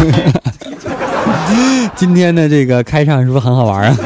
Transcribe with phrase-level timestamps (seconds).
[1.96, 3.96] 今天的这个开场是不是很好玩啊？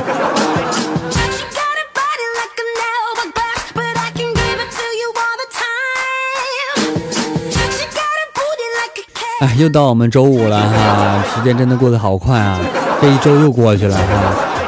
[9.41, 12.59] 哎，又到我们周五了哈，时间真的过得好快啊！
[13.01, 14.03] 这一周又过去了哈。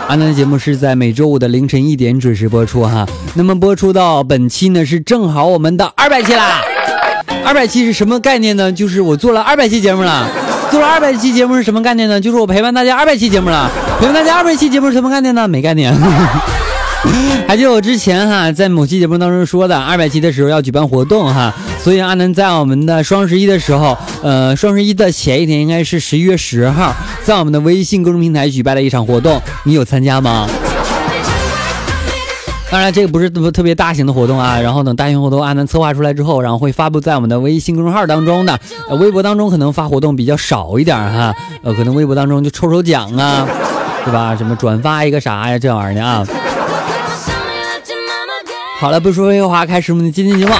[0.09, 3.06] 安南的节目是在每周五的凌晨一点准时播出哈。
[3.34, 6.61] 那么播出到本期呢，是正好我们的二百期啦。
[7.45, 8.70] 二百期是什么概念呢？
[8.70, 10.29] 就是我做了二百期节目了。
[10.77, 12.20] 做了二百期节目是什么概念呢？
[12.20, 13.70] 就是我陪伴大家二百期节目了。
[13.98, 15.48] 陪伴大家二百期节目是什么概念呢？
[15.48, 15.91] 没概念。
[17.48, 21.50] 还记得我之前哈，在某期节目当中说的，二百期的时候要举办活动哈，
[21.83, 30.47] 所以阿南在我们的双十一的时候，呃，双十一的前一天应该是十一月十号，在我们的微信公众平台举办了一场活动，你有参加吗？
[32.69, 34.59] 当然，这个不是特特别大型的活动啊。
[34.61, 38.59] 然后等大型活动阿南策划出来之后，然后会发布在我们的微信公众号当中的。
[38.89, 43.47] 呃，微博当中可能发活动比较少一点哈，呃，可能微博当中就抽抽奖啊，
[44.05, 44.34] 对吧？
[44.37, 46.27] 什么转发一个啥呀，这玩意儿的啊。
[48.81, 50.53] 好了，不说废话，开始我们的今天节目。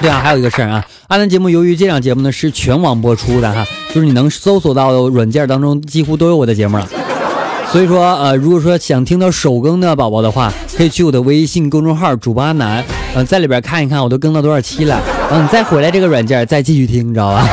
[0.00, 6.86] 对啊，还有一个事儿啊，阿南节目由于这档节目呢是全网播出的哈，就是你能搜索到的软件当中几乎都有我的节目了。
[7.70, 12.82] 所以说，呃，如果说想听到首更的宝宝的话，可以去我的微信公众号主播阿南，
[13.14, 17.46] 嗯，在里边看一看我都更到多少期了，然后你再回来这个软件再继续听，你知道吧？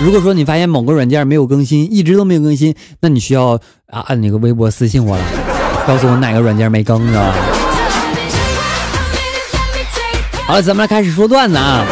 [0.00, 5.24] 如果说你发现某个软件没有更新，一直都没有更新，那你需要啊按那个微博私信我了，
[5.86, 7.34] 告诉我哪个软件没更，知道吧？
[10.46, 11.84] 好了，咱们来开始说段子啊，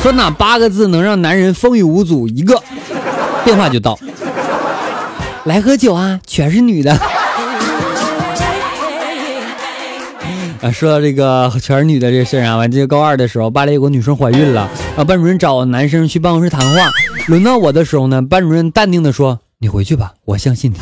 [0.00, 2.28] 说哪八个字能让男人风雨无阻？
[2.28, 2.62] 一个
[3.44, 3.98] 电话就到。
[5.48, 6.92] 来喝酒啊，全是女的。
[10.60, 16.90] 啊，说到这个全是女的这事儿啊，完这个高二的时候，班里有个女生怀孕了，啊，班主任找男生去办公室谈话。
[17.28, 20.76] 轮到我的时候呢，班主任淡定的说：“你回去吧，我相信你。”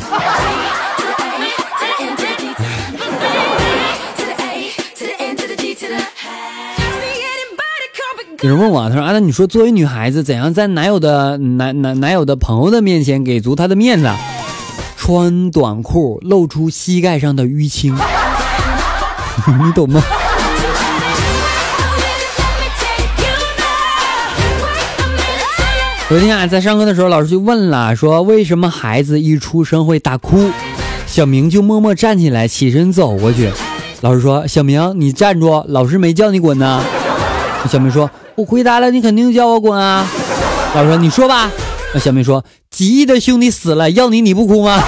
[8.41, 14.09] 有人问我，他说：“啊，那你说作为女孩子，怎样在男友的男男男友的朋友的面前给足他的面子？”
[15.07, 17.95] 穿短裤露出膝盖上的淤青，
[19.63, 20.03] 你懂吗？
[26.09, 30.51] 昨天啊，在上课的时候，老师就问了，说为什么孩子一出生会大哭？
[31.05, 33.49] 小明就默默站起来，起身走过去。
[34.01, 36.83] 老师说：“小明，你站住，老师没叫你滚呢。”
[37.71, 40.05] 小明说：“我回答了，你肯定叫我滚啊。”
[40.75, 41.49] 老师说：“你说吧。”
[41.95, 44.83] 那小明说：“几亿的兄弟死了，要你你不哭吗？”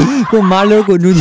[0.30, 1.20] 给我麻溜滚出去！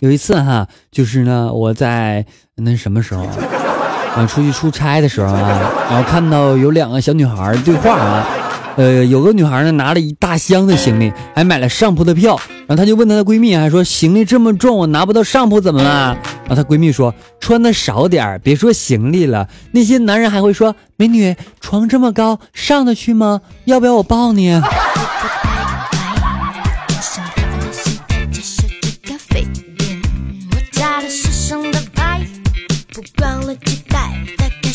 [0.00, 2.26] 有一次哈，就是呢，我在
[2.56, 8.43] 那什么时候啊，出去出差的时候啊，然后看到有两个小女孩对话啊。
[8.76, 16.18] 呃，有个女孩呢，拿了一大箱的行李，还买了上铺的票，然后她就问她的闺蜜，还说行李这么重，我拿不到上铺怎么了？
[16.46, 23.40] 然后她闺蜜说，穿的少点儿别说行李了，那些男人还会说，美女，床这么高，上得去吗？
[23.64, 24.60] 要不要我抱你？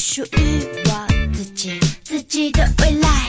[0.01, 3.28] 属于我自己，自己的未来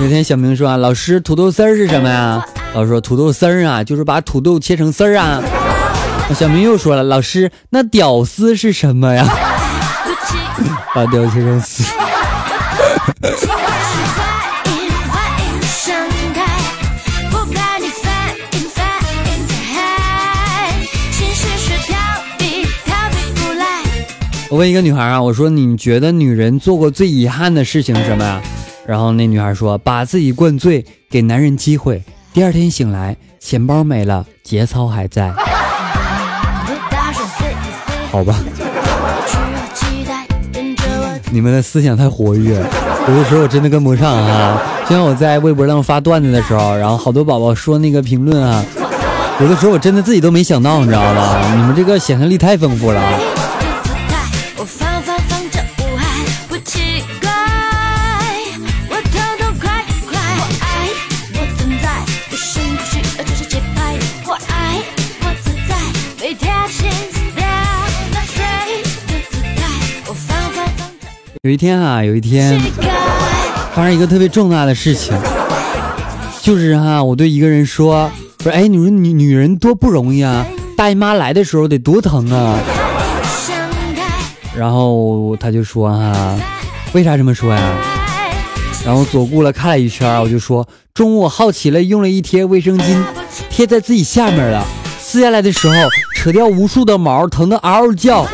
[0.00, 2.44] 有天小明说啊，老师，土豆丝儿是什么呀？
[2.74, 5.40] 老师说土豆丝儿啊，就是把土豆切成丝儿啊。
[6.34, 9.26] 小明又说了，老师，那屌丝是什么呀？
[10.94, 11.84] 把屌切成丝。
[24.54, 28.40] 我问一个女孩啊，我说你觉得女人做过最遗憾的事情是什么呀？
[28.86, 32.00] 然后那女孩说：“把自己灌醉，给男人机会。
[32.32, 35.34] 第二天醒来，钱包没了，节操还在。”
[38.12, 38.36] 好吧。
[41.32, 42.54] 你们的思想太活跃，
[43.08, 44.62] 有的时候我真的跟不上啊。
[44.88, 48.64] 就像我在微博上发段子的时候，然后好多宝宝说那个评论啊，
[49.40, 51.56] 有的时候我真的自己都没想到，你知道吧？
[51.56, 53.02] 你们这个想象力太丰富了。
[71.44, 72.58] 有一天啊，有一天
[73.74, 75.14] 发生一个特别重大的事情，
[76.40, 82.58] 就是哈，我对一个人说，不是，哎，你说女女人多不容易啊，大姨妈来的时候得多疼啊。
[84.56, 86.34] 然后他就说哈，
[86.94, 87.60] 为啥这么说呀？
[88.86, 93.04] 然后左顾了看了一圈，我就说，中午我好奇了，用了一贴卫生巾
[93.50, 94.64] 贴在自己下面了，
[94.98, 95.74] 撕下来的时候
[96.16, 98.26] 扯掉无数的毛，疼得嗷嗷叫。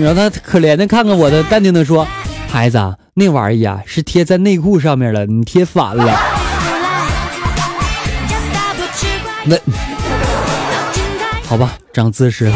[0.00, 2.06] 然后他可怜的看看我的，淡定的说
[2.48, 2.78] ：“孩子，
[3.14, 6.04] 那玩意儿呀是贴在内裤上面了，你贴反了。
[9.44, 9.56] ”那
[11.44, 12.52] 好吧，长姿势了。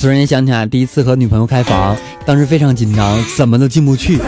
[0.00, 4.20] 突然间想起来，第一次和女朋友开房，当时非常紧张，怎么都进不去。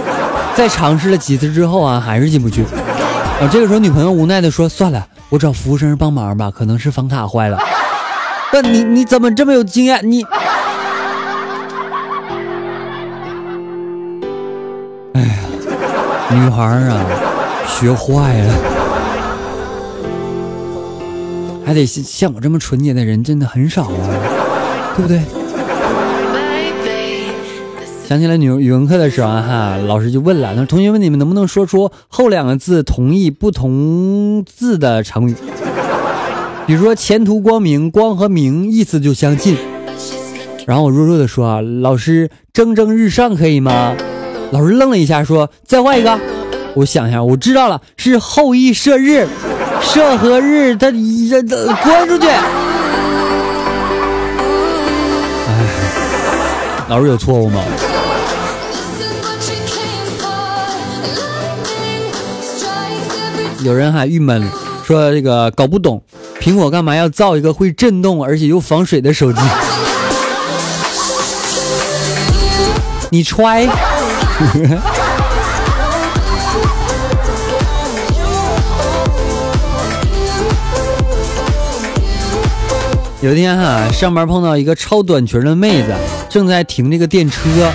[0.54, 2.62] 在尝试了几次之后啊，还是进不去。
[2.64, 7.58] 啊，这个时候女朋友无奈的说：“算了，我找服务生帮忙吧，可能是房卡坏了。”
[8.52, 10.00] 那你你怎么这么有经验？
[10.02, 10.24] 你，
[15.14, 15.28] 哎呀，
[16.32, 17.06] 女孩啊，
[17.68, 18.54] 学坏了，
[21.64, 24.08] 还得像像我这么纯洁的人真的很少啊，
[24.96, 25.20] 对不对？
[28.08, 35.36] 想起来语文语文课的时候哈，老师就问了，他说：“同学们，你们能不能说出后两个字同义不同字的成语？”
[36.70, 39.56] 比如说前途光明，光和明意思就相近。
[40.68, 43.96] 然后我弱弱的说啊，老师蒸蒸日上可以吗？
[44.52, 46.16] 老师愣了一下说，再换一个。
[46.74, 49.26] 我想一下，我知道了，是后羿射日，
[49.82, 52.28] 射和日他这这关出去。
[52.28, 52.46] 哎，
[56.88, 57.60] 老师有错误吗？
[63.64, 64.48] 有人还郁闷
[64.84, 66.00] 说这个搞不懂。
[66.40, 69.38] 苹果干嘛要造一个会震动而且又防水的手机？
[73.10, 73.68] 你揣。
[83.20, 85.94] 有一天哈，上班碰到一个超短裙的妹子，
[86.30, 87.70] 正在停这个电车，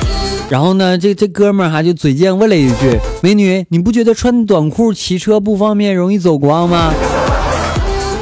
[0.50, 6.92] 然后呢，这这哥们儿哈就嘴贱问了一句：“美女，你不觉得穿短裤骑车不方便，容易走光吗？”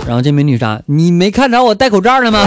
[0.06, 0.82] 然后这美女啥？
[0.86, 2.40] 你没看着我戴口罩了吗？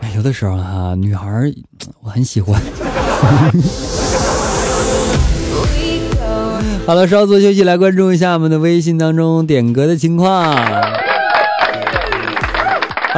[0.00, 1.28] 哎，有的时候哈，女孩
[2.02, 2.60] 我很喜欢。
[6.86, 10.56] 好了，稍作休息，来关注一下我们的微信当中点歌的情况。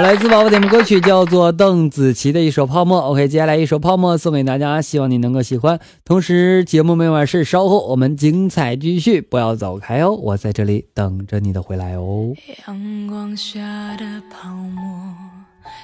[0.03, 3.01] 来自宝宝点播歌曲叫做邓紫棋的一首《泡沫》。
[3.03, 5.81] OK，接下来一首《泡沫》送给大家，希望你能够喜欢。
[6.05, 12.33] 同时，节目没完事，稍后我们精彩继续，不要走开哦，我在这里等着你的回来哦。
[12.67, 13.59] 阳光下
[13.97, 15.15] 的泡沫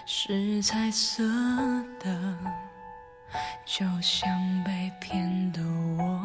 [0.07, 1.25] 是彩色
[1.99, 2.17] 的，
[3.67, 4.29] 就像
[4.65, 5.61] 被骗的
[5.99, 6.21] 我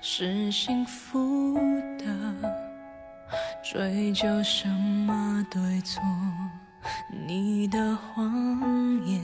[0.00, 1.54] 是幸福
[1.98, 2.04] 的，
[3.62, 6.02] 追究什么对错？
[7.10, 8.30] 你的谎
[9.04, 9.20] 言，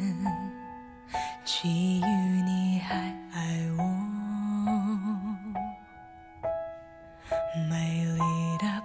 [1.45, 2.97] 基于你还
[3.33, 3.83] 爱我，
[7.69, 8.21] 美丽
[8.59, 8.82] 的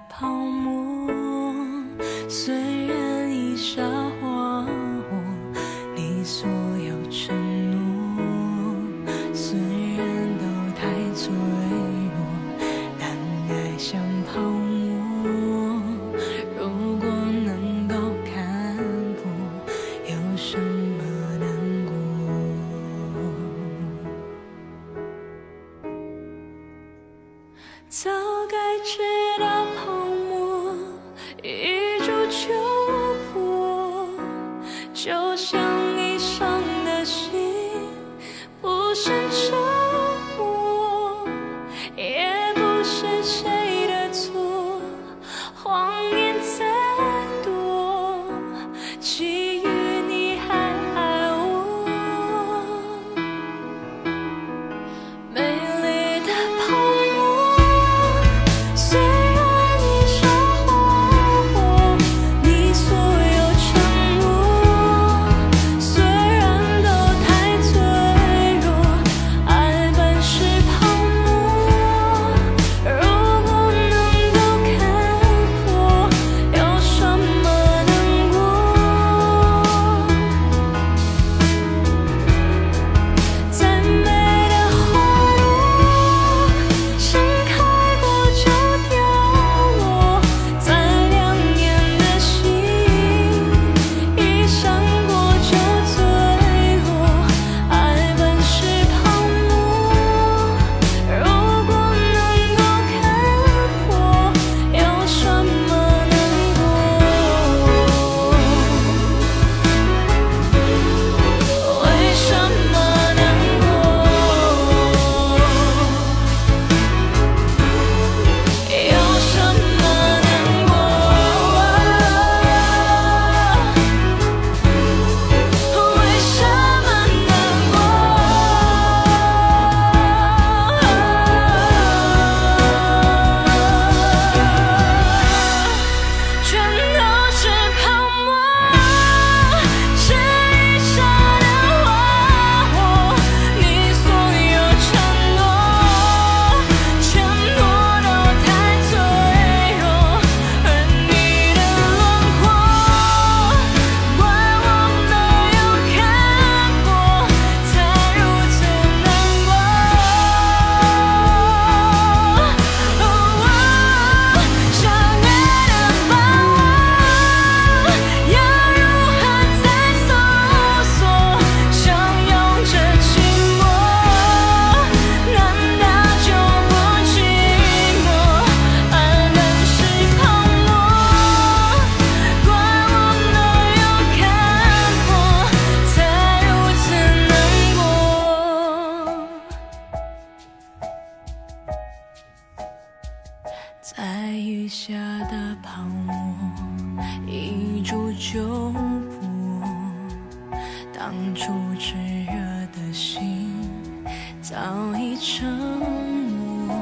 [204.49, 204.55] 早
[204.97, 206.73] 已沉默，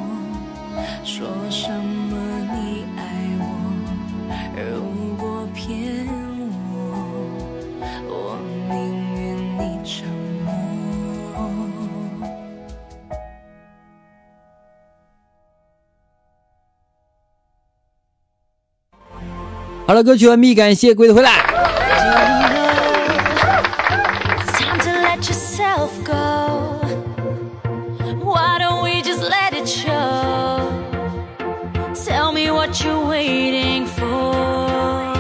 [1.04, 2.16] 说什么
[2.54, 3.02] 你爱
[3.40, 3.44] 我，
[4.56, 6.06] 如果骗
[6.72, 6.78] 我，
[8.08, 8.38] 我
[8.70, 8.76] 宁
[9.16, 10.08] 愿你沉
[10.46, 10.54] 默。
[19.88, 21.32] 好了，歌曲完毕，感谢各位的回来。
[33.16, 35.16] Waiting for.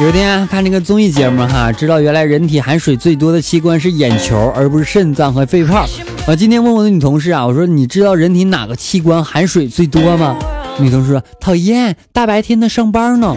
[0.00, 5.86] 有一天看这个综艺节目哈，知道原来人体含水最多的器官是眼球，而不是肾脏和肺泡。
[6.26, 10.36] 我今天问我的女同事啊，我说你知道人体哪个器官含水最多吗？
[10.78, 13.36] 女同事说讨厌，大白天的上班呢。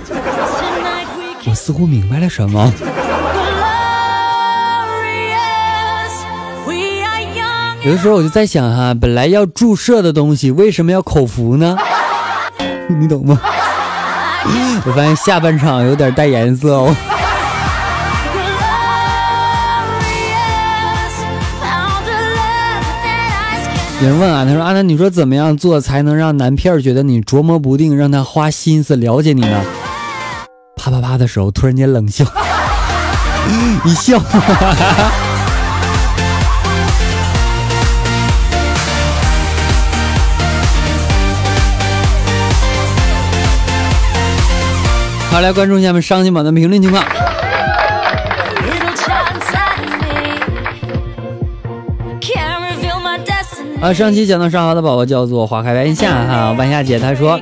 [1.48, 2.74] 我似乎明白了什么。
[7.84, 11.78] 有的时候我就在想哈，本来要注射的东西，为什么要口服呢？
[13.00, 13.40] 你懂吗？
[14.86, 16.96] 我发现下半场有点带颜色哦。
[24.02, 29.64] 有人问啊，他说阿南，你说怎么样做才能让男片觉得你琢磨不定，让他花心思了解你呢？
[30.76, 32.24] 啪啪啪的时候，突然间冷笑，
[33.86, 34.20] 一笑。
[34.20, 35.12] 哈哈
[45.36, 47.04] 好，来关注一下我们伤心榜的评论情况。
[53.82, 57.38] 啊，上期讲到上好的宝宝叫做花开万夏哈，万夏姐她说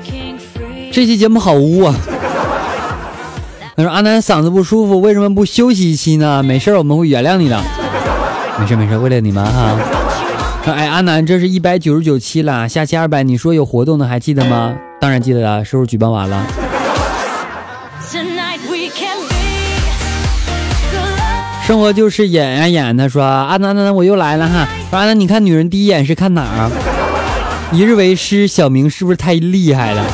[0.91, 1.93] 这期节目好污啊。
[3.77, 6.41] 她说阿南嗓子不舒服，为什么不休息一期呢？
[6.41, 7.61] 没事，我们会原谅你的。
[8.59, 9.77] 没事没事，为了你们哈。
[10.65, 14.73] 说哎，阿南，这是一百九十九期了，下期二百，你说有活动的还记得吗？
[14.99, 16.43] 当然记得了，是不是举办完了？
[21.73, 22.95] 生活就是演啊演。
[22.95, 24.67] 他说阿南阿南，我又来了哈。
[24.91, 26.71] 说阿南，你看女人第一眼是看哪儿啊？
[27.71, 30.05] 一日为师，小明是不是太厉害了？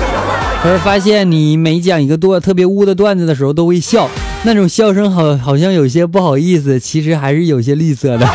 [0.63, 4.10] 他说发现你每讲一个段特别污的段子的时候都会笑，
[4.44, 8.25] 那种笑声好好像有些不好意思，其实还是有些吝啬的。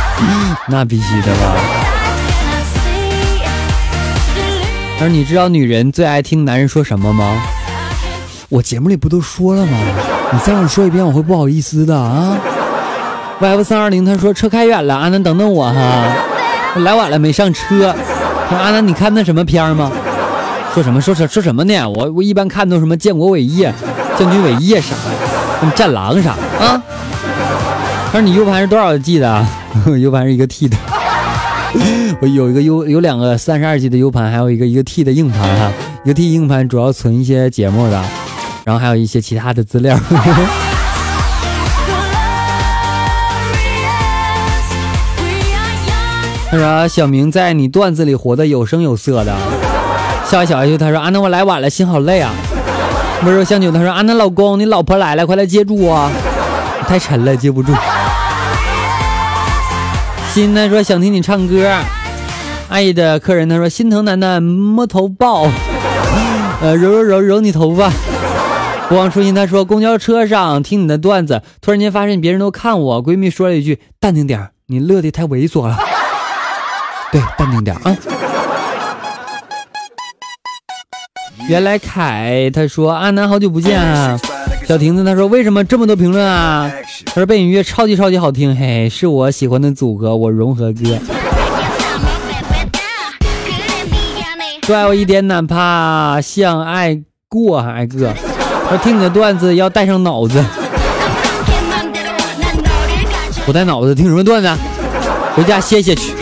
[0.68, 1.56] 那必须的吧？
[4.98, 7.34] 他说你知道女人最爱听男人说什么吗？
[8.50, 9.78] 我节目里不都说了吗？
[10.34, 12.36] 你再让我说一遍，我会不好意思的啊。
[13.40, 16.12] YF 三二零他说车开远了，阿南等等我哈，
[16.74, 17.94] 我来晚了没上车。
[18.50, 19.92] 他说阿南你看那什么片吗？
[20.74, 21.88] 说什么说什说什么呢？
[21.88, 23.72] 我我一般看都什么建国伟业、
[24.18, 25.10] 建军伟业啥的，
[25.60, 26.30] 什么战狼啥
[26.60, 26.82] 啊。
[28.06, 29.46] 他说你 U 盘是多少 G 的啊？
[30.00, 30.76] U 盘是一个 T 的。
[32.20, 35.70] 我有一个 U 有两个三十二 G 的 U 盘，还有一个一个 T 的硬盘哈。
[36.04, 38.02] 一个 T 硬盘主要存一些节目的，
[38.64, 39.96] 然后还有一些其他的资料。
[46.50, 49.36] 他说小明在你段子里活得有声有色的。
[50.24, 52.32] 笑一笑他说啊，那我来晚了，心好累啊。
[53.24, 56.10] 温柔香酒他说啊，那老公你老婆来了，快来接住我，
[56.86, 57.72] 太沉了接不住。
[60.32, 61.70] 心他说想听你唱歌。
[62.70, 65.48] 爱的客人他说心疼楠楠摸头抱，
[66.62, 67.90] 呃揉揉揉揉你头发。
[68.88, 75.78] 不忘初心他说公交车上听你的段子，突然间发现别人都看我，闺蜜说了一句淡定点你乐的太猥琐了。
[77.10, 77.96] 对，淡定点啊。
[81.48, 84.18] 原来凯他说阿南好久不见啊。
[84.68, 86.70] 小婷子他说为什么这么多评论啊？
[87.06, 90.98] 他说背景音乐超级超级好听，嘿嘿，是我喜欢的组合，我融合哥。
[94.66, 97.00] 多爱我一点，哪怕像爱
[97.30, 98.12] 过还爱个。
[98.70, 100.44] 我听你的段子要带上脑子，
[103.46, 104.50] 不带脑子听什么段子？
[105.34, 106.12] 回家歇歇去。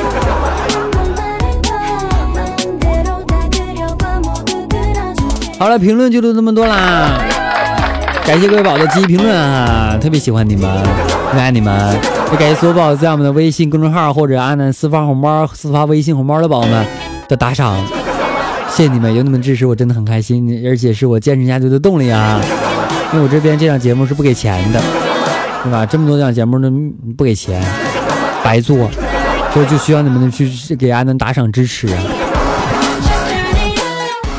[5.58, 7.18] 好了，评论就录这么多啦，
[8.26, 10.70] 感谢各位宝的积极评论啊，特别喜欢你们，
[11.32, 11.98] 爱你们，
[12.30, 16.86] 也感谢所有宝在我们的微信公众号或者阿南私发红包、私发微信红包的宝宝们
[17.26, 17.74] 的打赏，
[18.68, 22.38] 谢谢你们，有你们支持我真的很开心，而且是我坚持下去的动力啊，
[23.14, 24.82] 因为我这边这档节目是不给钱的，
[25.64, 25.86] 对吧？
[25.86, 26.70] 这么多档节目都
[27.16, 27.64] 不给钱，
[28.44, 28.90] 白做，
[29.54, 32.02] 所以就需要你们去给阿南打赏支持啊。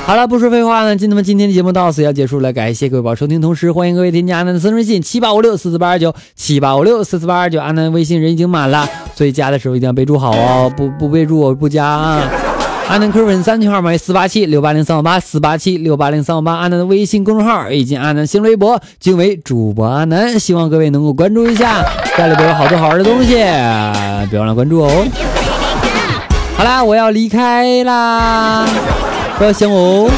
[0.08, 12.24] 好了，不说废话呢，那么今天的节目到此要结束了，感谢各位宝收听，同时欢迎各位添加阿南的私人微信七八五六四四八二九七八五六四四八二九，阿南微信人已经满了，所以加的时候一定要备注好哦，不不备注我不加啊。
[12.88, 21.84] 阿南 Q 粉三群号码四八七六八零三五八四八七六八零三五八，阿南的微信公众号以及阿南新微博均为主播阿南，希望各位能够关注一下，
[22.17, 23.34] 家里边有好多好玩的东西，
[24.32, 25.06] 别忘了关注哦。
[26.56, 28.65] 好啦，我要离开啦，
[29.38, 30.12] 不要想我哦。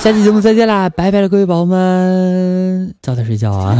[0.00, 3.76] 下期节目再见啦，拜拜了，各位宝宝们，早点睡觉啊。